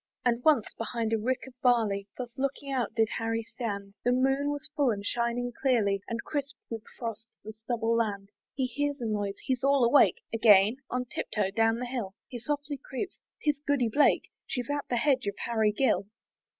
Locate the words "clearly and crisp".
5.61-6.55